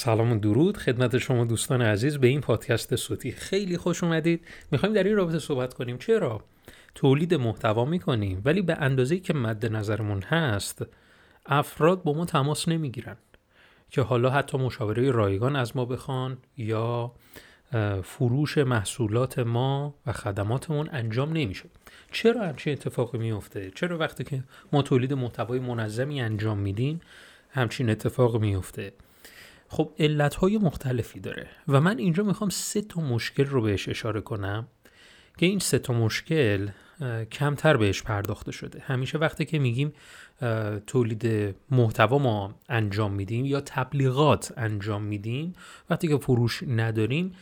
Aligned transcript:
سلام 0.00 0.32
و 0.32 0.38
درود. 0.38 0.76
خدمت 0.76 1.18
شما 1.18 1.44
دوستان 1.44 1.82
عزیز 1.82 2.18
به 2.18 2.26
این 2.26 2.40
پادکست 2.40 2.96
صوتی. 2.96 3.32
خیلی 3.32 3.76
خوش 3.76 4.04
اومدید. 4.04 4.44
می‌خوایم 4.70 4.94
در 4.94 5.04
این 5.04 5.16
رابطه 5.16 5.38
صحبت 5.38 5.74
کنیم. 5.74 5.98
چرا؟ 5.98 6.44
تولید 6.94 7.34
محتوا 7.34 7.84
می‌کنیم 7.84 8.42
ولی 8.44 8.62
به 8.62 8.74
اندازه 8.74 9.18
که 9.18 9.34
مد 9.34 9.66
نظرمون 9.66 10.22
هست 10.22 10.86
افراد 11.46 12.02
با 12.02 12.12
ما 12.12 12.24
تماس 12.24 12.68
نمی‌گیرن 12.68 13.16
که 13.90 14.02
حالا 14.02 14.30
حتی 14.30 14.58
مشاوره 14.58 15.10
رایگان 15.10 15.56
از 15.56 15.76
ما 15.76 15.84
بخوان 15.84 16.38
یا 16.56 17.12
فروش 18.02 18.58
محصولات 18.58 19.38
ما 19.38 19.94
و 20.06 20.12
خدماتمون 20.12 20.88
انجام 20.92 21.32
نمیشه. 21.32 21.64
چرا 22.12 22.46
همچین 22.46 22.72
اتفاقی 22.72 23.18
میفته 23.18 23.70
چرا 23.74 23.98
وقتی 23.98 24.24
که 24.24 24.44
ما 24.72 24.82
تولید 24.82 25.12
محتوای 25.12 25.58
منظمی 25.58 26.20
انجام 26.20 26.58
میدیم 26.58 27.00
همچین 27.50 27.90
اتفاق 27.90 28.40
میفته 28.40 28.92
خب 29.72 29.92
علت 29.98 30.34
های 30.34 30.58
مختلفی 30.58 31.20
داره 31.20 31.46
و 31.68 31.80
من 31.80 31.98
اینجا 31.98 32.22
می‌خوام 32.22 32.50
سه 32.50 32.82
تا 32.82 33.00
مشکل 33.00 33.44
رو 33.44 33.62
بهش 33.62 33.88
اشاره 33.88 34.20
کنم 34.20 34.68
که 35.38 35.46
این 35.46 35.58
سه 35.58 35.78
تا 35.78 35.92
مشکل 35.92 36.68
کمتر 37.32 37.76
بهش 37.76 38.02
پرداخته 38.02 38.52
شده. 38.52 38.80
همیشه 38.80 39.18
وقتی 39.18 39.44
که 39.44 39.58
میگیم 39.58 39.92
تولید 40.86 41.54
محتوا 41.70 42.18
ما 42.18 42.54
انجام 42.68 43.12
میدیم 43.12 43.44
یا 43.44 43.60
تبلیغات 43.60 44.52
انجام 44.56 45.02
میدیم 45.02 45.52
وقتی 45.90 46.08
که 46.08 46.16
فروش 46.16 46.62
نداریم 46.62 47.32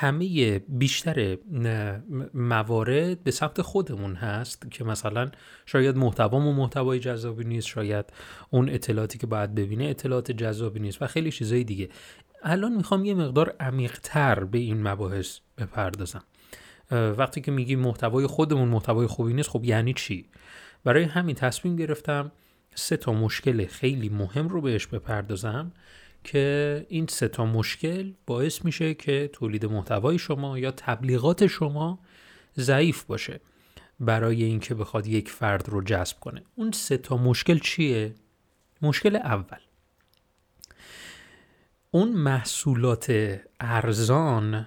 همه 0.00 0.58
بیشتر 0.58 1.38
موارد 2.34 3.24
به 3.24 3.30
سمت 3.30 3.62
خودمون 3.62 4.14
هست 4.14 4.70
که 4.70 4.84
مثلا 4.84 5.30
شاید 5.66 5.96
محتوامون 5.96 6.54
محتوای 6.54 6.98
جذابی 6.98 7.44
نیست 7.44 7.66
شاید 7.66 8.04
اون 8.50 8.68
اطلاعاتی 8.68 9.18
که 9.18 9.26
باید 9.26 9.54
ببینه 9.54 9.84
اطلاعات 9.84 10.32
جذابی 10.32 10.80
نیست 10.80 11.02
و 11.02 11.06
خیلی 11.06 11.30
چیزای 11.30 11.64
دیگه. 11.64 11.88
الان 12.42 12.72
می‌خوام 12.72 13.04
یه 13.04 13.14
مقدار 13.14 13.56
عمیقتر 13.60 14.44
به 14.44 14.58
این 14.58 14.88
مباحث 14.88 15.38
بپردازم. 15.58 16.24
وقتی 16.90 17.40
که 17.40 17.50
میگیم 17.50 17.80
محتوای 17.80 18.26
خودمون 18.26 18.68
محتوای 18.68 19.06
خوبی 19.06 19.34
نیست 19.34 19.48
خب 19.48 19.64
یعنی 19.64 19.94
چی؟ 19.94 20.26
برای 20.84 21.04
همین 21.04 21.34
تصمیم 21.34 21.76
گرفتم 21.76 22.32
سه 22.74 22.96
تا 22.96 23.12
مشکل 23.12 23.66
خیلی 23.66 24.08
مهم 24.08 24.48
رو 24.48 24.60
بهش 24.60 24.86
بپردازم 24.86 25.72
که 26.24 26.86
این 26.88 27.06
سه 27.06 27.28
تا 27.28 27.44
مشکل 27.46 28.12
باعث 28.26 28.64
میشه 28.64 28.94
که 28.94 29.30
تولید 29.32 29.66
محتوای 29.66 30.18
شما 30.18 30.58
یا 30.58 30.70
تبلیغات 30.70 31.46
شما 31.46 31.98
ضعیف 32.58 33.04
باشه 33.04 33.40
برای 34.00 34.44
اینکه 34.44 34.74
بخواد 34.74 35.06
یک 35.06 35.30
فرد 35.30 35.68
رو 35.68 35.82
جذب 35.82 36.20
کنه. 36.20 36.42
اون 36.54 36.72
سه 36.72 36.96
تا 36.96 37.16
مشکل 37.16 37.58
چیه؟ 37.58 38.14
مشکل 38.82 39.16
اول. 39.16 39.58
اون 41.90 42.12
محصولات 42.12 43.38
ارزان 43.60 44.66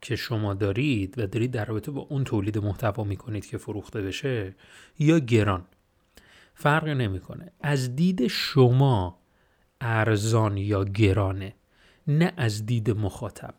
که 0.00 0.16
شما 0.16 0.54
دارید 0.54 1.18
و 1.18 1.26
دارید 1.26 1.50
در 1.50 1.64
رابطه 1.64 1.90
با 1.90 2.00
اون 2.00 2.24
تولید 2.24 2.58
محتوا 2.58 3.04
می‌کنید 3.04 3.46
که 3.46 3.58
فروخته 3.58 4.02
بشه 4.02 4.54
یا 4.98 5.18
گران 5.18 5.64
فرقی 6.54 6.94
نمی‌کنه. 6.94 7.52
از 7.60 7.96
دید 7.96 8.26
شما 8.26 9.18
ارزان 9.80 10.56
یا 10.56 10.84
گرانه 10.84 11.54
نه 12.06 12.32
از 12.36 12.66
دید 12.66 12.90
مخاطب. 12.90 13.54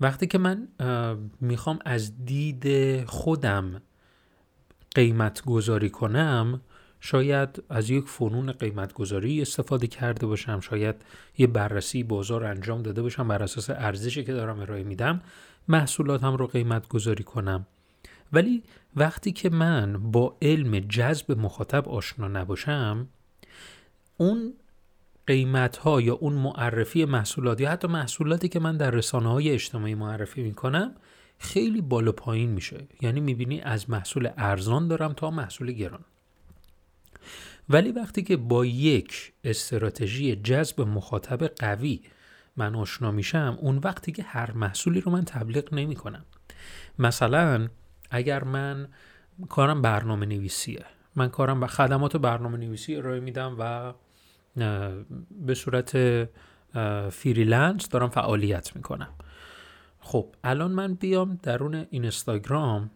وقتی 0.00 0.26
که 0.26 0.38
من 0.38 0.68
می‌خوام 1.40 1.78
از 1.84 2.24
دید 2.24 3.04
خودم 3.04 3.82
قیمت 4.94 5.44
گذاری 5.44 5.90
کنم 5.90 6.60
شاید 7.00 7.62
از 7.68 7.90
یک 7.90 8.04
فنون 8.04 8.52
قیمت 8.52 8.92
گذاری 8.92 9.42
استفاده 9.42 9.86
کرده 9.86 10.26
باشم 10.26 10.60
شاید 10.60 10.94
یه 11.38 11.46
بررسی 11.46 12.02
بازار 12.02 12.44
انجام 12.44 12.82
داده 12.82 13.02
باشم 13.02 13.28
بر 13.28 13.42
اساس 13.42 13.70
ارزشی 13.70 14.24
که 14.24 14.32
دارم 14.32 14.60
ارائه 14.60 14.84
میدم 14.84 15.20
محصولاتم 15.68 16.36
رو 16.36 16.46
قیمت 16.46 16.88
گذاری 16.88 17.24
کنم. 17.24 17.66
ولی 18.32 18.62
وقتی 18.96 19.32
که 19.32 19.50
من 19.50 20.10
با 20.10 20.36
علم 20.42 20.78
جذب 20.78 21.38
مخاطب 21.38 21.88
آشنا 21.88 22.28
نباشم 22.28 23.08
اون 24.16 24.52
قیمت 25.28 25.76
ها 25.76 26.00
یا 26.00 26.14
اون 26.14 26.32
معرفی 26.32 27.04
محصولات 27.04 27.60
یا 27.60 27.70
حتی 27.70 27.88
محصولاتی 27.88 28.48
که 28.48 28.60
من 28.60 28.76
در 28.76 28.90
رسانه 28.90 29.28
های 29.28 29.50
اجتماعی 29.50 29.94
معرفی 29.94 30.42
می 30.42 30.54
کنم 30.54 30.94
خیلی 31.38 31.80
بالا 31.80 32.12
پایین 32.12 32.50
میشه. 32.50 32.88
یعنی 33.00 33.20
می‌بینی 33.20 33.60
از 33.60 33.90
محصول 33.90 34.30
ارزان 34.36 34.88
دارم 34.88 35.12
تا 35.12 35.30
محصول 35.30 35.72
گران. 35.72 36.04
ولی 37.68 37.92
وقتی 37.92 38.22
که 38.22 38.36
با 38.36 38.64
یک 38.64 39.32
استراتژی 39.44 40.36
جذب 40.36 40.80
مخاطب 40.80 41.46
قوی 41.46 42.00
من 42.56 42.74
آشنا 42.74 43.10
میشم 43.10 43.58
اون 43.60 43.78
وقتی 43.78 44.12
که 44.12 44.22
هر 44.22 44.52
محصولی 44.52 45.00
رو 45.00 45.12
من 45.12 45.24
تبلیغ 45.24 45.74
نمی 45.74 45.94
کنم 45.94 46.24
مثلا 46.98 47.68
اگر 48.10 48.44
من 48.44 48.88
کارم 49.48 49.82
برنامه 49.82 50.26
نویسیه 50.26 50.84
من 51.16 51.28
کارم 51.28 51.60
به 51.60 51.66
خدمات 51.66 52.16
برنامه 52.16 52.58
نویسی 52.58 52.96
ارائه 52.96 53.20
میدم 53.20 53.56
و 53.58 53.92
به 55.46 55.54
صورت 55.54 55.96
freelance 57.10 57.88
دارم 57.88 58.08
فعالیت 58.08 58.76
می‌کنم. 58.76 59.08
خب 60.00 60.26
الان 60.44 60.70
من 60.70 60.94
بیام 60.94 61.38
درون 61.42 61.86
اینستاگرام. 61.90 62.90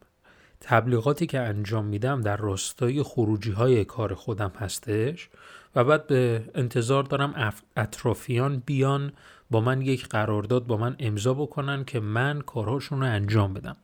تبلیغاتی 0.61 1.27
که 1.27 1.41
انجام 1.41 1.85
میدم 1.85 2.21
در 2.21 2.37
راستای 2.37 3.03
خروجی 3.03 3.51
های 3.51 3.85
کار 3.85 4.15
خودم 4.15 4.53
هستش 4.59 5.29
و 5.75 5.85
بعد 5.85 6.07
به 6.07 6.45
انتظار 6.55 7.03
دارم 7.03 7.55
اطرافیان 7.77 8.63
بیان 8.67 9.13
با 9.51 9.61
من 9.61 9.83
یک 9.83 10.09
قرارداد 10.09 10.67
با 10.67 10.77
من 10.77 10.97
امضا 10.99 11.35
بکنن 11.35 11.85
که 11.85 12.01
من 12.01 12.41
کارهاشون 12.41 13.01
رو 13.01 13.07
انجام 13.07 13.55
بدم. 13.55 13.77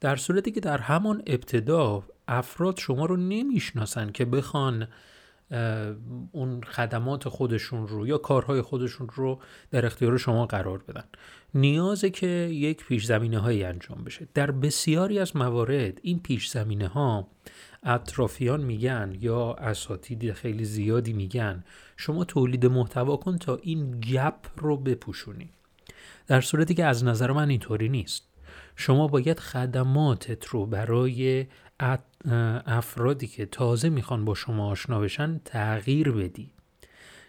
در 0.00 0.16
صورتی 0.16 0.50
که 0.50 0.60
در 0.60 0.78
همان 0.78 1.22
ابتدا 1.26 2.02
افراد 2.28 2.78
شما 2.78 3.06
رو 3.06 3.16
نمی‌شناسن 3.16 4.10
که 4.12 4.24
بخوان 4.24 4.88
اون 6.32 6.60
خدمات 6.62 7.28
خودشون 7.28 7.88
رو 7.88 8.06
یا 8.06 8.18
کارهای 8.18 8.62
خودشون 8.62 9.08
رو 9.14 9.40
در 9.70 9.86
اختیار 9.86 10.18
شما 10.18 10.46
قرار 10.46 10.78
بدن. 10.78 11.04
نیازه 11.54 12.10
که 12.10 12.26
یک 12.26 12.84
پیش 12.84 13.06
زمینه 13.06 13.38
هایی 13.38 13.64
انجام 13.64 14.04
بشه. 14.04 14.28
در 14.34 14.50
بسیاری 14.50 15.18
از 15.18 15.36
موارد 15.36 16.00
این 16.02 16.20
پیش 16.20 16.48
زمینه 16.48 16.88
ها 16.88 17.28
اطرافیان 17.82 18.60
میگن 18.60 19.16
یا 19.20 19.52
اساتید 19.52 20.32
خیلی 20.32 20.64
زیادی 20.64 21.12
میگن 21.12 21.64
شما 21.96 22.24
تولید 22.24 22.66
محتوا 22.66 23.16
کن 23.16 23.38
تا 23.38 23.56
این 23.62 24.00
گپ 24.00 24.34
رو 24.56 24.76
بپوشونی. 24.76 25.50
در 26.26 26.40
صورتی 26.40 26.74
که 26.74 26.84
از 26.84 27.04
نظر 27.04 27.32
من 27.32 27.48
اینطوری 27.48 27.88
نیست. 27.88 28.31
شما 28.76 29.08
باید 29.08 29.40
خدماتت 29.40 30.46
رو 30.46 30.66
برای 30.66 31.46
افرادی 32.66 33.26
که 33.26 33.46
تازه 33.46 33.88
می‌خوان 33.88 34.24
با 34.24 34.34
شما 34.34 34.70
آشنا 34.70 35.00
بشن 35.00 35.40
تغییر 35.44 36.10
بدی. 36.10 36.50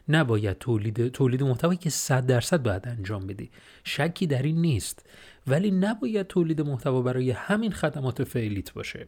نباید 0.09 0.57
تولید 0.57 1.07
تولید 1.07 1.43
محتوایی 1.43 1.77
که 1.77 1.89
100 1.89 2.25
درصد 2.25 2.63
باید 2.63 2.87
انجام 2.87 3.27
بدی. 3.27 3.51
شکی 3.83 4.27
در 4.27 4.41
این 4.41 4.61
نیست. 4.61 5.05
ولی 5.47 5.71
نباید 5.71 6.27
تولید 6.27 6.61
محتوا 6.61 7.01
برای 7.01 7.31
همین 7.31 7.71
خدمات 7.71 8.23
فعلیت 8.23 8.73
باشه. 8.73 9.07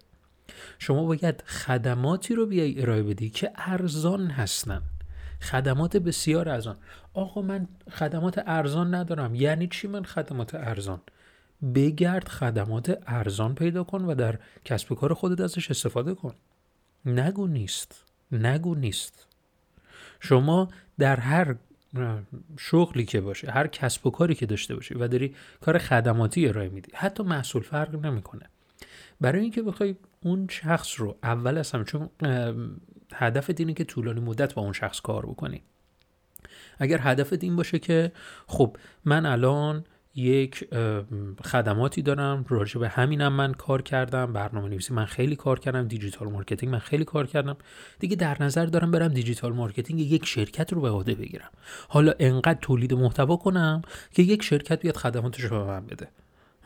شما 0.79 1.03
باید 1.03 1.41
خدماتی 1.47 2.35
رو 2.35 2.45
بیای 2.45 2.81
ارائه 2.81 3.03
بدی 3.03 3.29
که 3.29 3.51
ارزان 3.56 4.28
هستن. 4.28 4.81
خدمات 5.41 5.97
بسیار 5.97 6.50
ارزان. 6.50 6.78
آقا 7.13 7.41
من 7.41 7.68
خدمات 7.91 8.44
ارزان 8.45 8.95
ندارم. 8.95 9.35
یعنی 9.35 9.68
چی 9.68 9.88
من 9.88 10.03
خدمات 10.03 10.56
ارزان؟ 10.56 11.01
بگرد 11.75 12.27
خدمات 12.27 13.01
ارزان 13.07 13.55
پیدا 13.55 13.83
کن 13.83 14.05
و 14.05 14.15
در 14.15 14.39
کسب 14.65 14.91
و 14.91 14.95
کار 14.95 15.13
خودت 15.13 15.41
ازش 15.41 15.71
استفاده 15.71 16.13
کن. 16.13 16.33
نگو 17.05 17.47
نیست. 17.47 18.03
نگو 18.31 18.75
نیست. 18.75 19.27
شما 20.19 20.69
در 20.99 21.15
هر 21.15 21.55
شغلی 22.57 23.05
که 23.05 23.21
باشه 23.21 23.51
هر 23.51 23.67
کسب 23.67 24.07
و 24.07 24.12
کاری 24.12 24.35
که 24.35 24.45
داشته 24.45 24.75
باشی 24.75 24.94
و 24.94 25.07
داری 25.07 25.35
کار 25.62 25.77
خدماتی 25.77 26.47
ارائه 26.47 26.69
میدی 26.69 26.91
حتی 26.95 27.23
محصول 27.23 27.62
فرق 27.62 28.06
نمی‌کنه. 28.06 28.50
برای 29.21 29.41
اینکه 29.41 29.61
بخوای 29.61 29.95
اون 30.21 30.47
شخص 30.50 31.00
رو 31.00 31.18
اول 31.23 31.57
از 31.57 31.71
همه 31.71 31.83
چون 31.83 32.09
هدفت 33.13 33.59
اینه 33.59 33.73
که 33.73 33.83
طولانی 33.83 34.19
مدت 34.19 34.53
با 34.53 34.61
اون 34.61 34.73
شخص 34.73 35.01
کار 35.01 35.25
بکنی. 35.25 35.61
اگر 36.79 37.00
هدفت 37.01 37.44
این 37.44 37.56
باشه 37.56 37.79
که 37.79 38.11
خب 38.47 38.77
من 39.06 39.25
الان 39.25 39.83
یک 40.15 40.67
خدماتی 41.44 42.01
دارم. 42.01 42.45
راجع 42.50 42.79
به 42.79 42.89
همینم 42.89 43.33
من 43.33 43.53
کار 43.53 43.81
کردم. 43.81 44.33
برنامه 44.33 44.69
نویسی 44.69 44.94
من 44.94 45.06
خیلی 45.06 45.35
کار 45.35 45.59
کردم. 45.59 45.88
digital 45.88 46.31
marketing 46.31 46.71
من 46.71 46.79
خیلی 46.79 47.06
کار 47.06 47.27
کردم. 47.27 47.57
دیگه 48.00 48.15
در 48.15 48.44
نظر 48.44 48.65
دارم 48.65 48.91
برم 48.91 49.07
digital 49.07 49.53
marketing 49.53 50.00
یک 50.00 50.25
شرکت 50.25 50.73
رو 50.73 50.81
به 50.81 50.89
عهده 50.89 51.15
بگیرم. 51.15 51.50
حالا 51.88 52.13
انقدر 52.19 52.59
تولید 52.62 52.94
محتوا 52.94 53.38
کنم 53.38 53.81
که 54.12 54.23
یک 54.23 54.44
شرکت 54.44 54.81
بیاد 54.81 54.97
خدماتش 54.97 55.41
رو 55.41 55.59
به 55.59 55.65
من 55.65 55.85
بده. 55.85 56.07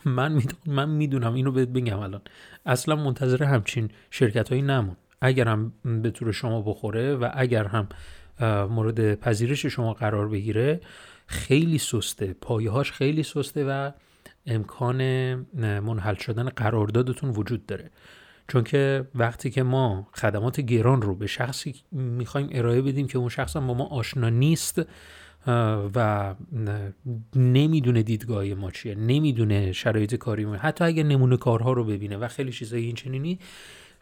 من 0.05 0.31
می‌دونم 0.31 0.59
من 0.65 0.89
می‌دونم 0.89 1.33
اینو 1.33 1.51
بهت 1.51 1.67
بگم 1.67 1.99
الان. 1.99 2.21
اصلا 2.65 2.95
منتظر 2.95 3.43
همچین 3.43 3.89
شرکت 4.11 4.49
هایی 4.49 4.61
نمون. 4.61 4.95
اگر 5.21 5.47
هم 5.47 5.73
به 5.83 6.11
طور 6.11 6.31
شما 6.31 6.61
بخوره 6.61 7.15
و 7.15 7.29
اگر 7.33 7.65
هم 7.65 7.89
مورد 8.69 9.15
پذیرش 9.15 9.65
شما 9.65 9.93
قرار 9.93 10.29
بگیره 10.29 10.81
خیلی 11.27 11.77
سسته. 11.77 12.35
پایهاش 12.41 12.91
خیلی 12.91 13.23
سسته 13.23 13.65
و 13.65 13.91
امکان 14.45 15.03
منحل 15.79 16.15
شدن 16.15 16.49
قراردادتون 16.49 17.29
وجود 17.29 17.65
داره. 17.65 17.91
چون 18.47 18.63
که 18.63 19.07
وقتی 19.15 19.49
که 19.49 19.63
ما 19.63 20.07
خدمات 20.13 20.61
گران 20.61 21.01
رو 21.01 21.15
به 21.15 21.27
شخصی 21.27 21.75
می‌خوایم 21.91 22.49
ارائه 22.51 22.81
بدیم 22.81 23.07
که 23.07 23.17
اون 23.17 23.29
شخص 23.29 23.55
هم 23.55 23.67
با 23.67 23.73
ما 23.73 23.85
آشنا 23.85 24.29
نیست 24.29 24.81
و 25.95 26.35
نمی‌دونه 27.35 28.03
دیدگاه 28.03 28.45
ما 28.45 28.71
چیه 28.71 28.95
نمی‌دونه 28.95 29.71
شرایط 29.71 30.15
کاری 30.15 30.45
ما. 30.45 30.55
حتی 30.55 30.83
اگر 30.83 31.03
نمونه 31.03 31.37
کارها 31.37 31.73
رو 31.73 31.83
ببینه 31.83 32.17
و 32.17 32.27
خیلی 32.27 32.51
چیزای 32.51 32.83
این 32.83 32.95
چنینی 32.95 33.39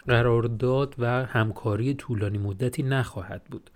قرارداد 0.08 0.96
و 0.98 1.26
همکاری 1.26 1.94
طولانی 1.94 2.38
مدتی 2.38 2.84
نخواهد 2.84 3.44
بود. 3.44 3.70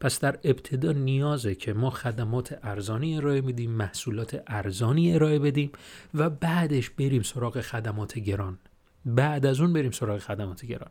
پس 0.00 0.20
در 0.20 0.38
ابتدا 0.44 0.92
نیازه 0.92 1.54
که 1.54 1.72
ما 1.72 1.90
خدمات 1.90 2.58
ارزانی 2.62 3.16
ارائه 3.16 3.40
بدیم 3.40 3.70
محصولات 3.70 4.42
ارزانی 4.46 5.14
ارائه 5.14 5.38
بدیم 5.38 5.72
و 6.14 6.30
بعدش 6.30 6.90
بریم 6.90 7.22
سراغ 7.22 7.60
خدمات 7.60 8.18
گران. 8.18 8.58
بعد 9.06 9.46
از 9.46 9.60
اون 9.60 9.72
بریم 9.72 9.90
سراغ 9.90 10.18
خدمات 10.18 10.66
گران. 10.66 10.90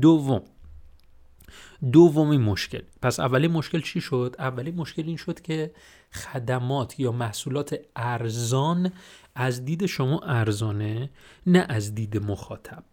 دوم 0.00 0.42
دومین 1.92 2.40
مشکل. 2.40 2.82
پس 3.02 3.20
اولی 3.20 3.48
مشکل 3.48 3.80
چی 3.80 4.00
شد؟ 4.00 4.36
اولی 4.38 4.70
مشکل 4.70 5.02
این 5.06 5.16
شد 5.16 5.40
که 5.40 5.70
خدمات 6.12 7.00
یا 7.00 7.12
محصولات 7.12 7.80
ارزان 7.96 8.92
از 9.34 9.64
دید 9.64 9.86
شما 9.86 10.20
ارزانه 10.20 11.10
نه 11.46 11.66
از 11.68 11.94
دید 11.94 12.16
مخاطب. 12.16 12.84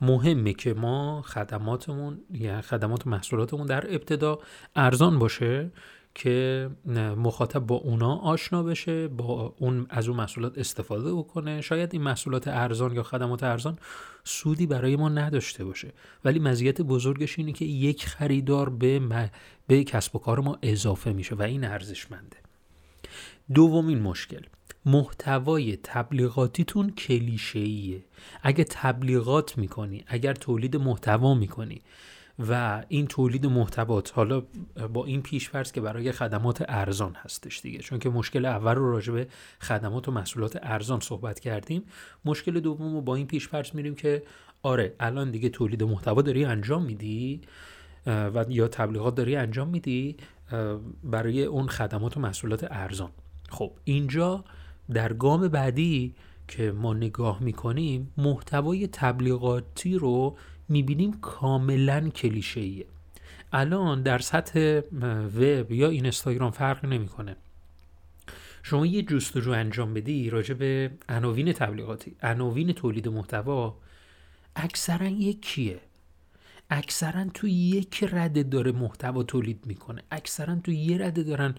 مهمه 0.00 0.52
که 0.52 0.74
ما 0.74 1.22
خدماتمون 1.22 2.20
یا 2.30 2.60
خدمات 2.60 3.06
و 3.06 3.10
محصولاتمون 3.10 3.66
در 3.66 3.94
ابتدا 3.94 4.38
ارزان 4.76 5.18
باشه 5.18 5.70
که 6.14 6.70
مخاطب 7.16 7.60
با 7.60 7.74
اونا 7.74 8.16
آشنا 8.16 8.62
بشه 8.62 9.08
با 9.08 9.54
اون 9.58 9.86
از 9.90 10.08
اون 10.08 10.16
محصولات 10.16 10.58
استفاده 10.58 11.14
بکنه. 11.14 11.60
شاید 11.60 11.90
این 11.92 12.02
محصولات 12.02 12.48
ارزان 12.48 12.92
یا 12.92 13.02
خدمات 13.02 13.42
ارزان 13.42 13.78
سودی 14.24 14.66
برای 14.66 14.96
ما 14.96 15.08
نداشته 15.08 15.64
باشه. 15.64 15.92
ولی 16.24 16.38
مزیت 16.38 16.80
بزرگش 16.80 17.38
اینه 17.38 17.52
که 17.52 17.64
یک 17.64 18.06
خریدار 18.06 18.70
به, 18.70 19.30
به 19.66 19.84
کسب 19.84 20.16
و 20.16 20.18
کار 20.18 20.40
ما 20.40 20.58
اضافه 20.62 21.12
میشه 21.12 21.34
و 21.34 21.42
این 21.42 21.64
ارزشمنده. 21.64 22.36
دومین 23.54 24.02
مشکل. 24.02 24.42
محتوای 24.86 25.78
تبلیغاتیتون 25.82 26.90
کلیشه‌ایه. 26.90 28.04
اگه 28.42 28.64
تبلیغات 28.64 29.58
می‌کنی 29.58 30.04
اگر 30.06 30.34
تولید 30.34 30.76
محتوا 30.76 31.34
می‌کنی 31.34 31.82
و 32.48 32.84
این 32.88 33.06
تولید 33.06 33.46
محتوات 33.46 34.12
حالا 34.14 34.42
با 34.92 35.04
این 35.04 35.22
پیشفرض 35.22 35.72
که 35.72 35.80
برای 35.80 36.12
خدمات 36.12 36.64
ارزان 36.68 37.14
هستش 37.14 37.60
دیگه 37.60 37.78
چون 37.78 37.98
که 37.98 38.10
مشکل 38.10 38.46
اول 38.46 38.74
رو 38.74 38.92
راجع 38.92 39.12
به 39.12 39.26
خدمات 39.60 40.08
و 40.08 40.12
محصولات 40.12 40.58
ارزان 40.62 41.00
صحبت 41.00 41.40
کردیم 41.40 41.82
مشکل 42.24 42.60
دوم 42.60 42.94
رو 42.94 43.00
با 43.00 43.14
این 43.14 43.26
پیشفرض 43.26 43.74
میریم 43.74 43.94
که 43.94 44.22
آره 44.62 44.94
الان 45.00 45.30
دیگه 45.30 45.48
تولید 45.48 45.82
محتوا 45.82 46.22
داری 46.22 46.44
انجام 46.44 46.84
میدی 46.84 47.40
و 48.06 48.44
یا 48.48 48.68
تبلیغات 48.68 49.14
داری 49.14 49.36
انجام 49.36 49.68
میدی 49.68 50.16
برای 51.04 51.44
اون 51.44 51.66
خدمات 51.66 52.16
و 52.16 52.20
محصولات 52.20 52.66
ارزان. 52.70 53.10
خب 53.48 53.72
اینجا 53.84 54.44
در 54.92 55.12
گام 55.12 55.48
بعدی 55.48 56.14
که 56.48 56.72
ما 56.72 56.94
نگاه 56.94 57.42
می‌کنیم 57.42 58.12
محتوای 58.16 58.86
تبلیغاتی 58.86 59.94
رو 59.94 60.36
می‌بینیم 60.68 61.12
کاملا 61.12 62.08
کلیشه‌ایه. 62.08 62.86
الان 63.52 64.02
در 64.02 64.18
سطح 64.18 64.80
وب 65.36 65.72
یا 65.72 65.88
اینستاگرام 65.88 66.50
فرق 66.50 66.84
نمی‌کنه. 66.84 67.36
شما 68.62 68.86
یه 68.86 69.02
جستجو 69.02 69.50
انجام 69.50 69.94
بدی 69.94 70.30
راجع 70.30 70.54
به 70.54 70.90
عناوین 71.08 71.52
تبلیغاتی 71.52 72.16
عناوین 72.22 72.72
تولید 72.72 73.08
محتوا 73.08 73.76
اکثرا 74.56 75.06
یکیه. 75.06 75.80
اکثرا 76.70 77.24
تو 77.34 77.48
یک 77.48 78.08
رده 78.12 78.42
داره 78.42 78.72
محتوا 78.72 79.22
تولید 79.22 79.66
می‌کنه. 79.66 80.02
اکثرا 80.10 80.56
تو 80.64 80.72
یه 80.72 80.98
رده 80.98 81.22
دارن 81.22 81.54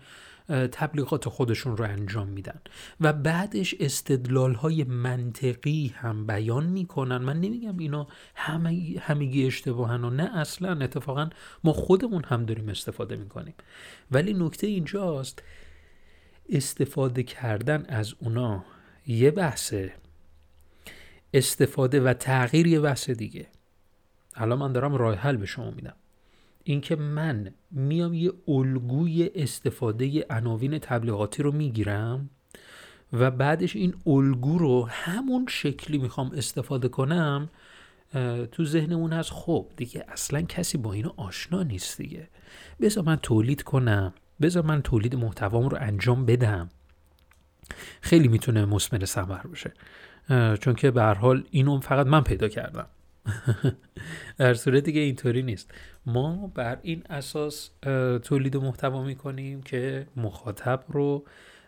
تبلیغات 0.47 1.29
خودشون 1.29 1.77
رو 1.77 1.83
انجام 1.85 2.27
میدن. 2.27 2.61
و 3.01 3.13
بعدش 3.13 3.75
استدلال 3.79 4.53
های 4.53 4.83
منطقی 4.83 5.93
هم 5.95 6.27
بیان 6.27 6.65
می‌کنن. 6.65 7.17
من 7.17 7.39
نمیگم 7.39 7.77
اینا 7.77 8.07
همه 8.35 8.95
همگی 8.99 9.47
اشتباهن 9.47 10.03
و 10.03 10.09
نه 10.09 10.37
اصلا 10.37 10.83
اتفاقا 10.83 11.29
ما 11.63 11.73
خودمون 11.73 12.23
هم 12.23 12.45
داریم 12.45 12.69
استفاده 12.69 13.15
می‌کنیم. 13.15 13.53
ولی 14.11 14.33
نکته 14.33 14.67
اینجاست 14.67 15.43
استفاده 16.49 17.23
کردن 17.23 17.85
از 17.89 18.13
اونا 18.19 18.65
یه 19.07 19.31
بحثه. 19.31 19.93
استفاده 21.33 22.01
و 22.01 22.13
تغییر 22.13 22.67
یه 22.67 22.79
بحث 22.79 23.09
دیگه. 23.09 23.47
الان 24.35 24.59
من 24.59 24.71
دارم 24.71 24.95
راه 24.95 25.15
حل 25.15 25.37
به 25.37 25.45
شما 25.45 25.71
میدم. 25.71 25.95
اینکه 26.69 26.95
من 26.95 27.53
میام 27.71 28.13
یه 28.13 28.31
الگوی 28.47 29.29
استفاده 29.35 30.25
عناوین 30.29 30.79
تبلیغاتی 30.79 31.43
رو 31.43 31.51
می‌گیرم 31.51 32.29
و 33.13 33.31
بعدش 33.31 33.75
این 33.75 33.93
الگو 34.07 34.57
رو 34.57 34.87
همون 34.89 35.45
شکلی 35.49 35.97
می‌خوام 35.97 36.31
استفاده 36.31 36.87
کنم 36.87 37.49
تو 38.51 38.65
ذهنمون 38.65 39.13
هست 39.13 39.31
خب 39.31 39.67
دیگه 39.75 40.05
اصلا 40.07 40.41
کسی 40.41 40.77
با 40.77 40.93
اینو 40.93 41.11
آشنا 41.17 41.63
نیست 41.63 41.97
دیگه. 41.97 42.27
بذار 42.81 43.03
من 43.03 43.15
تولید 43.15 43.63
کنم 43.63 44.13
بذار 44.41 44.63
من 44.63 44.81
تولید 44.81 45.15
محتوام 45.15 45.69
رو 45.69 45.77
انجام 45.81 46.25
بدم. 46.25 46.69
خیلی 48.01 48.27
می‌تونه 48.27 48.65
مسمر 48.65 49.05
ثمر 49.05 49.41
باشه 49.41 49.73
چون 50.59 50.75
که 50.75 50.91
به 50.91 51.03
حال 51.03 51.43
اینو 51.51 51.79
فقط 51.79 52.07
من 52.07 52.21
پیدا 52.21 52.47
کردم. 52.47 52.87
در 54.37 54.53
صورتی 54.53 54.93
که 54.93 54.99
اینطوری 54.99 55.43
نیست. 55.43 55.71
ما 56.05 56.51
بر 56.55 56.79
این 56.81 57.03
اساس 57.09 57.69
تولید 58.23 58.57
محتوا 58.57 59.03
می‌کنیم 59.03 59.61
که 59.61 60.07
مخاطب 60.15 60.83
رو 60.87 61.25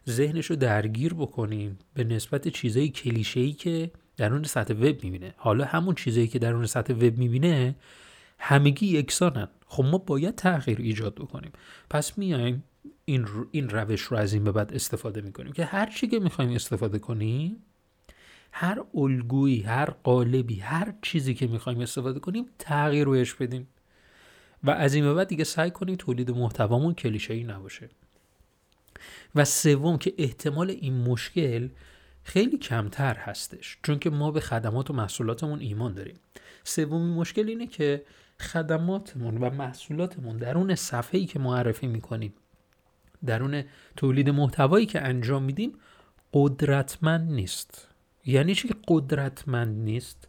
ذهنش 0.10 0.46
رو 0.46 0.56
درگیر 0.56 1.14
بکنیم 1.14 1.80
به 1.94 2.04
نسبت 2.04 2.48
چیزای 2.48 2.90
کلیشه‌ای 2.90 3.52
که 3.52 3.92
درون 4.18 4.44
سطح 4.44 4.74
وب 4.74 5.04
می‌بینه. 5.04 5.34
حالا 5.38 5.66
همون 5.66 5.96
چیزایی 5.96 6.28
که 6.28 6.40
درون 6.40 6.66
سطح 6.66 6.94
وب 6.94 7.18
می‌بینه 7.18 7.76
همگی 8.40 8.88
یکسانن. 8.88 9.48
خب 9.66 9.84
ما 9.84 9.98
باید 9.98 10.36
تغییر 10.36 10.78
ایجاد 10.82 11.16
بکنیم. 11.16 11.52
پس 11.90 12.18
میایم 12.18 12.64
این, 13.06 13.28
این 13.52 13.70
روش 13.70 14.02
رو 14.02 14.18
از 14.18 14.34
این 14.34 14.44
به 14.44 14.52
بعد 14.52 14.74
استفاده 14.74 15.22
می‌کنیم 15.22 15.52
که 15.52 15.66
هر 15.66 15.86
چی 15.86 16.08
که 16.08 16.20
می‌خوایم 16.20 16.52
استفاده 16.52 17.00
کنیم 17.00 17.58
هر 18.52 18.84
الگویی 18.94 19.62
هر 19.62 19.90
قالبی 19.90 20.60
هر 20.60 20.94
چیزی 21.02 21.34
که 21.34 21.48
می‌خوایم 21.48 21.80
استفاده 21.80 22.20
کنیم 22.20 22.46
تغییر 22.60 23.06
روش 23.06 23.36
بدیم. 23.36 23.68
و 24.64 24.70
از 24.72 24.94
این 24.94 25.14
بعد 25.14 25.28
دیگه 25.28 25.44
سعی 25.44 25.72
کنیم 25.72 25.96
تولید 25.96 26.32
محتوامون 26.32 26.94
کلیشه 26.94 27.34
ای 27.34 27.44
نباشه. 27.44 27.90
و 29.36 29.46
سوم 29.46 29.98
که 29.98 30.14
احتمال 30.18 30.70
این 30.70 30.98
مشکل 30.98 31.70
خیلی 32.24 32.58
کمتر 32.58 33.16
هستش 33.16 33.78
چون 33.84 34.00
که 34.00 34.10
ما 34.10 34.32
به 34.32 34.40
خدمات 34.40 34.90
و 34.90 34.94
محصولاتمون 34.94 35.60
ایمان 35.60 35.94
داریم. 35.94 36.16
سومین 36.64 37.14
مشکل 37.14 37.48
اینه 37.48 37.68
که 37.68 38.04
خدماتمون 38.40 39.38
و 39.38 39.50
محصولاتمون 39.50 40.38
درون 40.38 40.76
صفحه‌ای 40.76 41.26
که 41.26 41.40
معرفی 41.40 41.88
می‌کنیم 41.88 42.34
درون 43.26 43.64
تولید 43.96 44.30
محتوایی 44.30 44.86
که 44.86 45.02
انجام 45.02 45.44
میدیم 45.44 45.74
قدرتمند 46.34 47.32
نیست. 47.32 47.89
یعنی 48.30 48.56
چی 48.56 48.70
قدرتمند 48.88 49.84
نیست؟ 49.84 50.28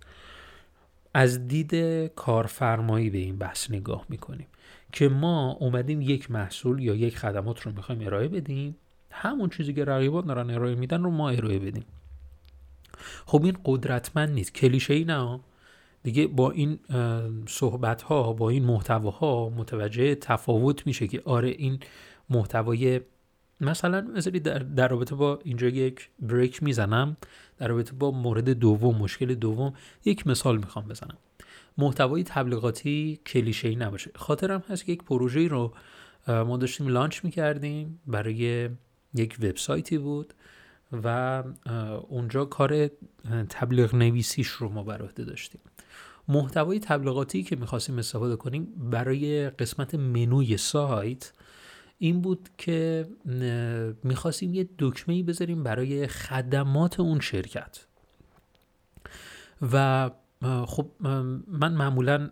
از 1.15 1.49
دید 1.49 1.75
کارفرمایی 2.07 3.11
به 3.11 3.19
این 3.19 3.39
بحث 3.39 3.71
نگاه 3.71 4.07
می‌کنیم 4.09 4.47
که 4.93 5.09
ما 5.09 5.57
اومدیم 5.61 6.01
یک 6.01 6.31
محصول 6.31 6.83
یا 6.83 6.95
یک 6.95 7.19
خدمات 7.19 7.61
رو 7.61 7.73
می‌خوایم 7.73 8.07
ارائه 8.07 8.29
بدیم 8.29 8.77
همون 9.11 9.49
چیزی 9.49 9.73
که 9.75 9.85
رقیبان 9.85 10.27
دارن 10.27 10.51
ارائه 10.51 10.75
میدن 10.75 11.03
رو 11.03 11.11
ما 11.11 11.31
ارائه 11.31 11.59
بدیم. 11.59 11.85
خب 13.27 13.45
این 13.45 13.57
قدرتمند 13.65 14.29
نیست. 14.29 14.55
کلیشه 14.55 14.95
ای 14.95 15.05
نه 15.05 15.41
دیگه 16.03 16.27
با 16.27 16.51
این 16.51 16.79
صحبت 17.49 18.03
ها 18.03 18.33
با 18.33 18.51
این 18.51 18.65
محتواها 18.65 19.49
متوجه 19.49 20.15
تفاوت 20.15 20.87
میشه 20.87 21.09
که 21.09 21.23
آره 21.25 21.49
این 21.49 21.81
محتوای 22.31 23.01
مثلا 23.61 24.01
مثلا 24.01 24.39
در, 24.39 24.59
در 24.59 24.89
رابطه 24.89 25.15
با 25.15 25.39
اینجا 25.45 25.67
یک 25.67 26.09
بریک 26.19 26.63
می‌زنم 26.63 27.17
در 27.59 27.69
رابطه 27.69 27.93
با 27.93 28.11
مورد 28.11 28.51
دوم 28.51 28.97
مشکل 28.97 29.35
دوم 29.35 29.75
یک 30.05 30.27
مثال 30.27 30.57
می‌خوام 30.57 30.89
بزنم. 30.89 31.17
محتوای 31.79 32.25
تبلیغاتی 32.25 33.21
کلیشه 33.27 33.69
ای 33.69 33.77
نباشه. 33.77 34.11
خاطرم 34.15 34.63
هست 34.69 34.85
که 34.85 34.93
یک 34.93 35.05
پروژه 35.05 35.49
رو 35.49 35.75
ما 36.29 36.57
داشتیم 36.57 36.89
لانچ 36.89 37.25
می‌کردیم 37.25 38.01
برای 38.07 38.69
یک 39.15 39.37
وبسایتی 39.43 39.99
بود 39.99 40.35
و 40.93 41.43
اونجا 42.09 42.45
کار 42.45 42.91
تبلیغ 43.49 43.95
نویسیش 43.95 44.49
رو 44.49 44.69
ما 44.69 44.83
بر 44.83 45.03
عهده 45.03 45.25
داشتیم. 45.25 45.61
محتوای 46.29 46.81
تبلیغاتی 46.81 47.43
که 47.43 47.57
می‌خواستیم 47.57 47.99
استفاده 47.99 48.37
کنیم 48.37 48.65
برای 48.91 49.51
قسمت 49.51 49.95
منوی 49.95 50.57
سایت 50.57 51.33
این 52.03 52.21
بود 52.21 52.49
که 52.59 53.09
می‌خواستیم 54.05 54.55
یه 54.55 54.69
دکمه 54.79 55.23
بذاریم 55.23 55.63
برای 55.63 56.07
خدمات 56.07 57.01
اون 57.01 57.21
شرکت. 57.21 57.87
و 59.73 60.11
خب 60.67 60.87
من 61.49 61.73
معمولا 61.73 62.31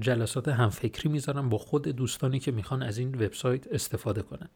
جلسات 0.00 0.48
همفکری 0.48 1.08
می‌ذارم 1.08 1.48
با 1.48 1.58
خود 1.58 1.88
دوستانی 1.88 2.38
که 2.38 2.52
می‌خوان 2.52 2.82
از 2.82 2.98
این 2.98 3.14
وبسایت 3.14 3.66
استفاده 3.66 4.22
کنن. 4.22 4.48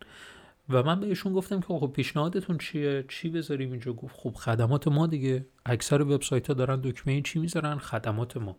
و 0.69 0.83
من 0.83 1.01
بهشون 1.01 1.33
گفتم 1.33 1.61
که 1.61 1.67
خب 1.67 1.93
پیشنهادتون 1.95 2.59
چیه؟ 2.59 3.05
چی 3.09 3.29
بذاریم 3.29 3.71
اینجا؟ 3.71 3.93
گفت 3.93 4.15
خب 4.17 4.31
خدمات 4.31 4.89
ما 4.89 5.07
دیگه. 5.07 5.47
اکثر 5.67 6.03
وبسایت 6.03 6.49
ها 6.49 6.55
دارن 6.55 6.81
دکمه 6.81 7.23
چی 7.23 7.39
می‌ذارن؟ 7.39 7.79
خدمات 7.79 8.37
ما. 8.37 8.57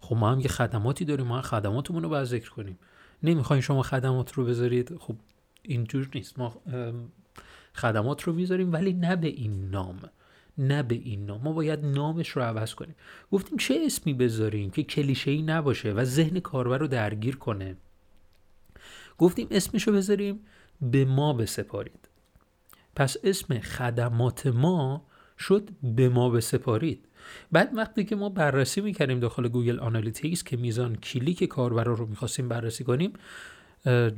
خب 0.00 0.16
ما 0.16 0.32
هم 0.32 0.40
یه 0.40 0.48
خدماتی 0.48 1.04
داریم. 1.04 1.26
ما 1.26 1.42
خدماتمون 1.42 2.02
رو 2.02 2.08
باید 2.08 2.24
ذکر 2.24 2.50
کنیم. 2.50 2.78
نمی‌خواین 3.24 3.60
شما 3.62 3.82
خدمات 3.82 4.32
رو 4.32 4.44
بذارید؟ 4.44 4.96
خب 4.98 5.16
اینجور 5.62 6.08
نیست. 6.14 6.38
ما 6.38 6.62
خدمات 7.74 8.22
رو 8.22 8.32
می‌ذاریم 8.32 8.72
ولی 8.72 8.92
نه 8.92 9.16
به 9.16 9.28
این 9.28 9.70
نام. 9.70 10.00
نه 10.58 10.82
به 10.82 10.94
این 10.94 11.26
نام. 11.26 11.40
ما 11.42 11.52
باید 11.52 11.84
نامش 11.84 12.28
رو 12.28 12.42
عوض 12.42 12.74
کنیم. 12.74 12.94
گفتیم 13.32 13.58
چه 13.58 13.82
اسمی 13.86 14.14
بذاریم 14.14 14.70
که 14.70 14.82
کلیشه 14.82 15.30
ای 15.30 15.42
نباشه 15.42 15.92
و 15.92 16.04
ذهن 16.04 16.40
کاربر 16.40 16.78
رو 16.78 16.86
درگیر 16.86 17.36
کنه؟ 17.36 17.76
گفتیم 19.18 19.48
اسمش 19.50 19.88
رو 19.88 19.94
بذاریم 19.94 20.40
به 20.80 21.04
ما 21.04 21.32
بسپارید. 21.32 22.08
پس 22.96 23.16
اسم 23.24 23.58
خدمات 23.58 24.46
ما 24.46 25.06
شد 25.38 25.68
به 25.82 26.08
ما 26.08 26.30
بسپارید. 26.30 27.04
بعد 27.52 27.70
وقتی 27.74 28.04
که 28.04 28.16
ما 28.16 28.28
بررسی 28.28 28.80
می‌کردیم 28.80 29.20
داخل 29.20 29.48
Google 29.48 29.80
Analytics 29.80 30.44
که 30.44 30.56
میزان 30.56 30.96
کلیک 30.96 31.44
کاربر 31.44 31.84
رو 31.84 32.06
می‌خواستیم 32.06 32.48
بررسی 32.48 32.84
کنیم 32.84 33.12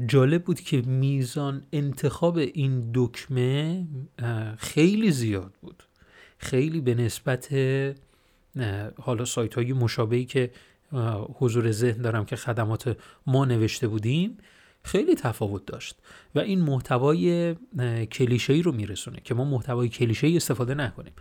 جالب 0.06 0.44
بود 0.44 0.60
که 0.60 0.82
میزان 0.82 1.62
انتخاب 1.72 2.36
این 2.36 2.90
دکمه 2.94 3.86
خیلی 4.58 5.10
زیاد 5.10 5.52
بود. 5.60 5.82
خیلی 6.38 6.80
به 6.80 6.94
نسبت 6.94 7.48
حالا 8.96 9.24
سایت 9.24 9.54
های 9.54 9.72
مشابهی 9.72 10.24
که 10.24 10.50
حضور 11.34 11.70
ذهن 11.70 12.02
دارم 12.02 12.24
که 12.24 12.36
خدمات 12.36 12.96
ما 13.26 13.44
نوشته 13.44 13.88
بودیم 13.88 14.38
خیلی 14.82 15.14
تفاوت 15.14 15.66
داشت. 15.66 15.96
و 16.34 16.38
این 16.38 16.60
محتوای 16.60 17.54
کلیشه 18.12 18.52
ای 18.52 18.62
رو 18.62 18.72
میرسونه 18.72 19.20
که 19.24 19.34
ما 19.34 19.44
محتوای 19.44 19.88
کلیشه 19.88 20.26
ای 20.26 20.36
استفاده 20.36 20.74
نکنیم. 20.74 21.12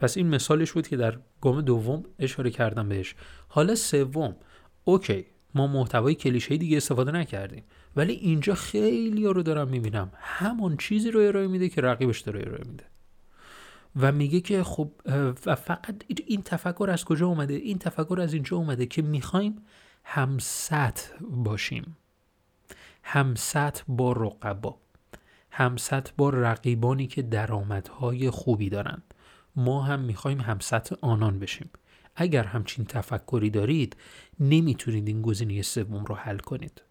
پس 0.00 0.16
این 0.16 0.28
مثالش 0.28 0.72
بود 0.72 0.88
که 0.88 0.96
در 0.96 1.18
گام 1.40 1.60
دوم 1.60 2.02
اشاره 2.18 2.50
کردم 2.50 2.88
بهش. 2.88 3.14
حالا 3.48 3.74
سوم. 3.74 4.36
اوکی 4.84 5.26
ما 5.54 5.66
محتوای 5.66 6.14
کلیشه 6.14 6.56
دیگه 6.56 6.76
استفاده 6.76 7.12
نکردیم 7.12 7.64
ولی 7.96 8.12
اینجا 8.12 8.54
خیلی 8.54 9.24
ها 9.24 9.32
رو 9.32 9.42
دارم 9.42 9.68
می‌بینم. 9.68 10.12
همون 10.14 10.76
چیزی 10.76 11.10
رو 11.10 11.20
ارائه 11.20 11.46
میده 11.46 11.68
که 11.68 11.80
رقیبش 11.80 12.20
داره 12.20 12.40
ارائه 12.40 12.64
میده. 12.64 12.84
و 13.96 14.12
میگه 14.12 14.40
که 14.40 14.62
خب 14.62 14.90
و 15.46 15.54
فقط 15.54 16.04
این 16.26 16.42
تفکر 16.42 16.90
از 16.92 17.04
کجا 17.04 17.26
اومده؟ 17.26 17.54
این 17.54 17.78
تفکر 17.78 18.20
از 18.20 18.32
اینجا 18.32 18.56
اومده 18.56 18.86
که 18.86 19.02
می‌خوایم 19.02 19.56
همسط 20.04 20.98
باشیم. 21.30 21.96
همسط 23.02 23.78
با 23.88 24.12
رقبا. 24.12 24.78
همسط 25.50 26.08
با 26.16 26.30
رقیبانی 26.30 27.06
که 27.06 27.22
درآمدهای 27.22 28.30
خوبی 28.30 28.68
دارند 28.68 29.07
ما 29.58 29.82
هم 29.82 30.00
می‌خوایم 30.00 30.40
همسط 30.40 30.98
آنان 31.00 31.38
بشیم. 31.38 31.70
اگر 32.16 32.44
همچین 32.44 32.84
تفکری 32.84 33.50
دارید 33.50 33.96
نمی‌تونید 34.40 35.08
این 35.08 35.22
گزینه 35.22 35.62
سوم 35.62 36.04
رو 36.04 36.14
حل 36.14 36.38
کنید. 36.38 36.82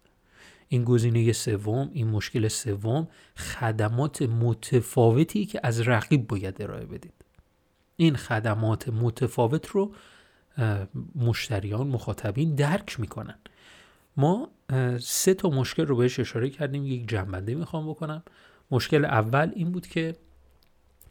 این 0.68 0.84
گزینه 0.84 1.32
سوم 1.32 1.90
این 1.92 2.08
مشکل 2.08 2.48
سوم 2.48 3.08
خدمات 3.36 4.22
متفاوتی 4.22 5.46
که 5.46 5.60
از 5.62 5.80
رقیب 5.80 6.26
باید 6.26 6.62
ارائه 6.62 6.86
بدید. 6.86 7.12
این 7.96 8.16
خدمات 8.16 8.88
متفاوت 8.88 9.66
رو 9.66 9.94
مشتریان 11.14 11.86
مخاطبین 11.86 12.54
درک 12.54 13.00
می‌کنن. 13.00 13.38
ما 14.16 14.50
سه 15.00 15.34
تا 15.34 15.48
مشکل 15.48 15.86
رو 15.86 15.96
بهش 15.96 16.20
اشاره 16.20 16.50
کردیم 16.50 16.86
یک 16.86 17.08
جنبنده 17.08 17.54
می‌خوام 17.54 17.90
بکنم. 17.90 18.22
مشکل 18.70 19.04
اول 19.04 19.52
این 19.54 19.72
بود 19.72 19.86
که 19.86 20.16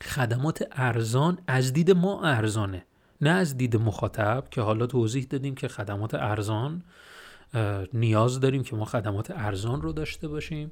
خدمات 0.01 0.67
ارزان 0.71 1.37
از 1.47 1.73
دید 1.73 1.91
ما 1.91 2.23
ارزانه. 2.23 2.85
نه 3.21 3.29
از 3.29 3.57
دید 3.57 3.77
مخاطب 3.77 4.43
که 4.51 4.61
حالا 4.61 4.87
توضیح 4.87 5.27
دادیم 5.29 5.55
که 5.55 5.67
خدمات 5.67 6.13
ارزان 6.13 6.83
نیاز 7.93 8.39
داریم 8.39 8.63
که 8.63 8.75
ما 8.75 8.85
خدمات 8.85 9.31
ارزان 9.31 9.81
رو 9.81 9.93
داشته 9.93 10.27
باشیم 10.27 10.71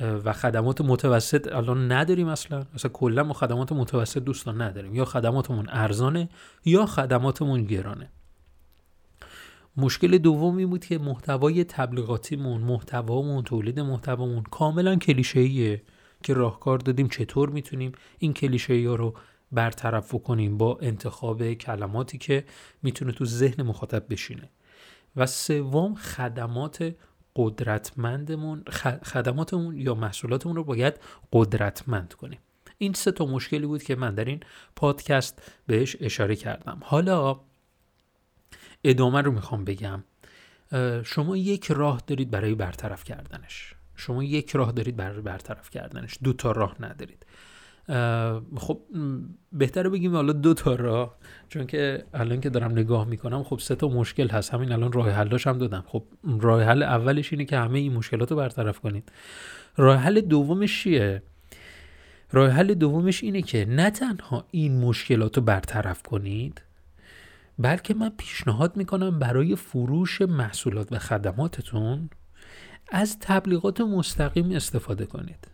و 0.00 0.32
خدمات 0.32 0.80
متوسط 0.80 1.52
الان 1.52 1.92
نداریم 1.92 2.28
اصلا. 2.28 2.64
اصلا 2.74 2.90
کلا 2.90 3.22
ما 3.22 3.32
خدمات 3.32 3.72
متوسط 3.72 4.18
دوستان 4.18 4.62
نداریم. 4.62 4.94
یا 4.94 5.04
خدماتمون 5.04 5.68
ارزانه 5.68 6.28
یا 6.64 6.86
خدماتمون 6.86 7.64
گرانه. 7.64 8.10
مشکل 9.76 10.18
دومی 10.18 10.66
بود 10.66 10.84
که 10.84 10.98
محتوای 10.98 11.64
تبلیغاتیمون 11.64 12.60
محتوامون 12.60 13.44
تولید 13.44 13.80
محتوامون 13.80 14.42
کاملا 14.42 14.96
کلیشه‌ایه. 14.96 15.82
که 16.22 16.34
راهکار 16.34 16.78
دادیم 16.78 17.08
چطور 17.08 17.50
می‌تونیم 17.50 17.92
این 18.18 18.32
کلیشه 18.32 18.88
ها 18.88 18.94
رو 18.94 19.14
برطرف 19.52 20.14
کنیم 20.14 20.58
با 20.58 20.78
انتخاب 20.82 21.52
کلماتی 21.52 22.18
که 22.18 22.44
می‌تونه 22.82 23.12
تو 23.12 23.24
ذهن 23.24 23.62
مخاطب 23.62 24.04
بشینه. 24.10 24.50
و 25.16 25.26
سوم 25.26 25.94
خدمات 25.94 26.94
قدرتمندمون 27.36 28.64
خدماتمون 29.04 29.78
یا 29.78 29.94
محصولاتمون 29.94 30.56
رو 30.56 30.64
باید 30.64 30.94
قدرتمند 31.32 32.14
کنیم. 32.14 32.38
این 32.78 32.92
سه 32.92 33.12
تا 33.12 33.26
مشکلی 33.26 33.66
بود 33.66 33.82
که 33.82 33.96
من 33.96 34.14
در 34.14 34.24
این 34.24 34.40
پادکست 34.76 35.42
بهش 35.66 35.96
اشاره 36.00 36.36
کردم. 36.36 36.80
حالا 36.82 37.40
ادامه 38.84 39.22
رو 39.22 39.32
می‌خوام 39.32 39.64
بگم. 39.64 40.04
شما 41.04 41.36
یک 41.36 41.70
راه 41.70 42.02
دارید 42.06 42.30
برای 42.30 42.54
برطرف 42.54 43.04
کردنش. 43.04 43.74
شما 43.98 44.24
یک 44.24 44.50
راه 44.50 44.72
دارید 44.72 44.96
برای 44.96 45.20
برطرف 45.20 45.70
کردنش 45.70 46.18
دو 46.22 46.32
تا 46.32 46.52
راه 46.52 46.76
ندارید. 46.80 47.26
خب 48.56 48.80
بهتره 49.52 49.90
بگیم 49.90 50.14
حالا 50.14 50.32
دو 50.32 50.54
تا 50.54 50.74
راه 50.74 51.16
چون 51.48 51.66
که 51.66 52.04
الان 52.14 52.40
که 52.40 52.50
دارم 52.50 52.72
نگاه 52.72 53.04
می‌کنم 53.04 53.42
خب 53.42 53.58
سه 53.58 53.74
تا 53.74 53.88
مشکل 53.88 54.28
هست. 54.28 54.54
همین 54.54 54.72
الان 54.72 54.92
راه 54.92 55.10
حلاش 55.10 55.46
هم 55.46 55.58
دادم. 55.58 55.84
خب 55.86 56.04
راه 56.40 56.62
حل 56.62 56.82
اولش 56.82 57.32
اینه 57.32 57.44
که 57.44 57.58
همه 57.58 57.78
این 57.78 57.92
مشکلات 57.92 58.30
رو 58.30 58.36
برطرف 58.36 58.80
کنید. 58.80 59.12
راه 59.76 59.96
حل 59.96 60.20
دومش 60.20 60.82
چیه؟ 60.82 61.22
راه 62.32 62.50
حل 62.50 62.74
دومش 62.74 63.22
اینه 63.22 63.42
که 63.42 63.64
نه 63.64 63.90
تنها 63.90 64.44
این 64.50 64.80
مشکلات 64.80 65.36
رو 65.36 65.42
برطرف 65.42 66.02
کنید 66.02 66.62
بلکه 67.58 67.94
من 67.94 68.08
پیشنهاد 68.18 68.76
می‌کنم 68.76 69.18
برای 69.18 69.56
فروش 69.56 70.22
محصولات 70.22 70.92
و 70.92 70.98
خدماتتون 70.98 72.10
از 72.92 73.18
تبلیغات 73.20 73.80
مستقیم 73.80 74.52
استفاده 74.52 75.06
کنید. 75.06 75.48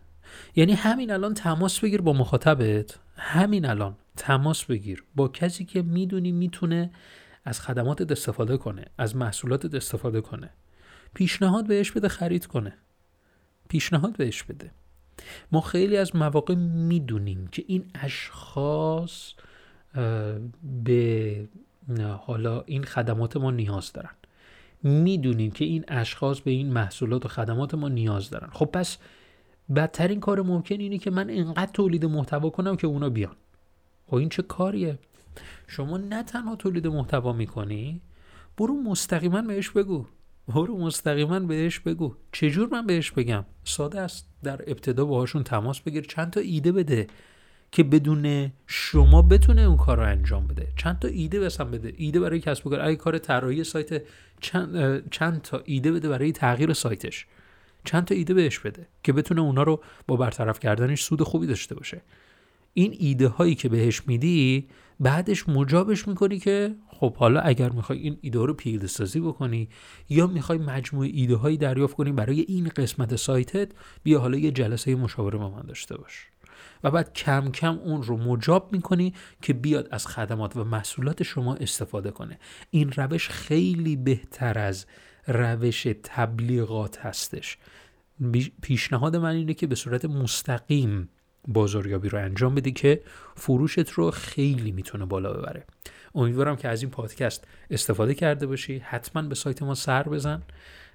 یعنی 0.55 0.73
همین 0.73 1.11
الان 1.11 1.33
تماس 1.33 1.79
بگیر 1.79 2.01
با 2.01 2.13
مخاطبت. 2.13 2.99
همین 3.17 3.65
الان 3.65 3.95
تماس 4.17 4.65
بگیر 4.65 5.03
با 5.15 5.27
کسی 5.27 5.65
که 5.65 5.81
می‌دونی 5.81 6.31
می‌تونه 6.31 6.91
از 7.45 7.61
خدماتت 7.61 8.11
استفاده 8.11 8.57
کنه 8.57 8.85
از 8.97 9.15
محصولاتت 9.15 9.75
استفاده 9.75 10.21
کنه. 10.21 10.49
پیشنهاد 11.13 11.67
بهش 11.67 11.91
بده 11.91 12.07
خرید 12.07 12.45
کنه. 12.45 12.73
پیشنهاد 13.69 14.17
بهش 14.17 14.43
بده. 14.43 14.71
ما 15.51 15.61
خیلی 15.61 15.97
از 15.97 16.15
مواقع 16.15 16.55
می‌دونیم 16.55 17.47
که 17.47 17.63
این 17.67 17.85
اشخاص 17.95 19.33
به 20.83 21.47
حالا 22.25 22.61
این 22.61 22.83
خدمات 22.83 23.37
ما 23.37 23.51
نیاز 23.51 23.93
دارن. 23.93 24.11
می‌دونیم 24.85 25.51
که 25.51 25.65
این 25.65 25.85
اشخاص 25.87 26.39
به 26.39 26.51
این 26.51 26.73
محصولات 26.73 27.25
و 27.25 27.27
خدمات 27.27 27.73
ما 27.73 27.89
نیاز 27.89 28.29
دارن. 28.29 28.49
خب 28.53 28.65
پس 28.65 28.97
بدترین 29.75 30.19
کار 30.19 30.41
ممکن 30.41 30.79
اینه 30.79 30.97
که 30.97 31.11
من 31.11 31.29
اینقدر 31.29 31.71
تولید 31.73 32.05
محتوا 32.05 32.49
کنم 32.49 32.75
که 32.75 32.87
اونا 32.87 33.09
بیان. 33.09 33.35
خب 34.07 34.15
این 34.15 34.29
چه 34.29 34.41
کاریه؟ 34.41 34.99
شما 35.67 35.97
نه 35.97 36.23
تنها 36.23 36.55
تولید 36.55 36.87
محتوا 36.87 37.33
می‌کنی 37.33 38.01
برو 38.57 38.73
مستقیما 38.81 39.41
بهش 39.41 39.69
بگو. 39.69 40.05
برو 40.47 40.77
مستقیما 40.77 41.39
بهش 41.39 41.79
بگو. 41.79 42.15
چجور 42.31 42.69
من 42.71 42.85
بهش 42.85 43.11
بگم؟ 43.11 43.45
ساده 43.63 43.99
است. 43.99 44.29
در 44.43 44.61
ابتدا 44.67 45.05
باهاشون 45.05 45.43
تماس 45.43 45.79
بگیر. 45.79 46.03
چند 46.03 46.29
تا 46.29 46.39
ایده 46.39 46.71
بده. 46.71 47.07
که 47.75 47.83
بدون 47.83 48.51
شما 48.67 49.21
بتونه 49.21 49.61
اون 49.61 49.77
کار 49.77 49.97
رو 49.97 50.03
انجام 50.03 50.47
بده. 50.47 50.67
چند 50.75 50.99
تا 50.99 51.07
ایده 51.07 51.39
بسن 51.39 51.71
بده. 51.71 51.93
ایده 51.97 52.19
برای 52.19 52.39
کسب 52.39 52.67
و 52.67 52.69
کار. 52.69 52.81
اگه 52.81 52.95
کار 52.95 53.17
طراحی 53.17 53.63
سایت 53.63 54.01
چند, 54.41 55.03
چند 55.09 55.41
تا 55.41 55.61
ایده 55.65 55.91
بده 55.91 56.09
برای 56.09 56.31
تغییر 56.31 56.73
سایتش. 56.73 57.25
چند 57.83 58.05
تا 58.05 58.15
ایده 58.15 58.33
بهش 58.33 58.59
بده 58.59 58.87
که 59.03 59.13
بتونه 59.13 59.41
اونا 59.41 59.63
رو 59.63 59.83
با 60.07 60.15
برطرف 60.15 60.59
کردنش 60.59 61.03
سود 61.03 61.23
خوبی 61.23 61.47
داشته 61.47 61.75
باشه. 61.75 62.01
این 62.73 62.95
ایده 62.99 63.27
هایی 63.27 63.55
که 63.55 63.69
بهش 63.69 64.01
میدی 64.07 64.67
بعدش 64.99 65.49
مجابش 65.49 66.07
می‌کنی 66.07 66.39
که 66.39 66.75
خب 66.87 67.15
حالا 67.15 67.39
اگر 67.39 67.69
می‌خوای 67.69 67.99
این 67.99 68.17
ایده 68.21 68.39
رو 68.39 68.53
پیاده 68.53 68.87
سازی 68.87 69.19
بکنی 69.19 69.69
یا 70.09 70.27
می‌خوای 70.27 70.57
مجموعه 70.57 71.09
ایده 71.13 71.35
هایی 71.35 71.57
دریافت 71.57 71.95
کنی 71.95 72.11
برای 72.11 72.39
این 72.39 72.69
قسمت 72.75 73.15
سایتت 73.15 73.71
بیا 74.03 74.19
حالا 74.19 74.37
یه 74.37 74.51
جلسه 74.51 74.95
مشاوره 74.95 75.37
با 75.37 75.49
من 75.49 75.61
داشته 75.61 75.97
باش. 75.97 76.27
و 76.85 76.91
بعد 76.91 77.13
کم 77.13 77.51
کم 77.51 77.79
اون 77.79 78.03
رو 78.03 78.17
مجاب 78.17 78.71
می‌کنی 78.71 79.13
که 79.41 79.53
بیاد 79.53 79.87
از 79.91 80.07
خدمات 80.07 80.57
و 80.57 80.63
محصولات 80.63 81.23
شما 81.23 81.55
استفاده 81.55 82.11
کنه. 82.11 82.39
این 82.69 82.91
روش 82.91 83.29
خیلی 83.29 83.95
بهتر 83.95 84.59
از 84.59 84.85
روش 85.27 85.87
تبلیغات 86.03 86.97
هستش. 86.99 87.57
پیشنهاد 88.61 89.15
من 89.15 89.35
اینه 89.35 89.53
که 89.53 89.67
به 89.67 89.75
صورت 89.75 90.05
مستقیم 90.05 91.09
بازاریابی 91.47 92.09
رو 92.09 92.19
انجام 92.19 92.55
بدی 92.55 92.71
که 92.71 93.01
فروشت 93.35 93.89
رو 93.89 94.11
خیلی 94.11 94.71
می‌تونه 94.71 95.05
بالا 95.05 95.33
ببره. 95.33 95.65
امیدوارم 96.15 96.55
که 96.55 96.67
از 96.67 96.81
این 96.81 96.91
پادکست 96.91 97.47
استفاده 97.69 98.13
کرده 98.13 98.47
باشی. 98.47 98.77
حتما 98.77 99.21
به 99.21 99.35
سایت 99.35 99.63
ما 99.63 99.75
سر 99.75 100.03
بزن. 100.03 100.41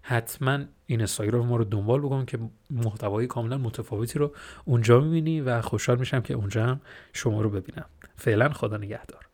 حتما 0.03 0.59
این 0.87 1.03
استاگرام 1.03 1.47
ما 1.47 1.57
رو 1.57 1.65
دنبال 1.65 2.01
بکن 2.01 2.25
که 2.25 2.39
محتوای 2.71 3.27
کاملا 3.27 3.59
متفاوتی 3.59 4.19
رو 4.19 4.35
اونجا 4.65 5.01
می‌بینی 5.01 5.41
و 5.41 5.61
خوشحال 5.61 5.99
میشم 5.99 6.21
که 6.21 6.35
اونجا 6.35 6.67
هم 6.67 6.81
شما 7.13 7.43
رو 7.43 7.51
ببینم. 7.51 7.85
فعلا 8.17 8.49
خدا 8.49 8.77
نگهدار. 8.77 9.30